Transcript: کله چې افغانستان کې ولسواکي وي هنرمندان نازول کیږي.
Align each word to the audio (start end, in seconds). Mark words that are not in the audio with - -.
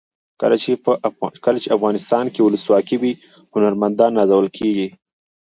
کله 1.45 1.59
چې 1.63 1.73
افغانستان 1.77 2.25
کې 2.33 2.41
ولسواکي 2.43 2.95
وي 3.01 3.11
هنرمندان 3.53 4.11
نازول 4.19 4.47
کیږي. 4.57 4.87